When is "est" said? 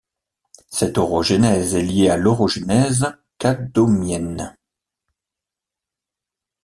1.75-1.83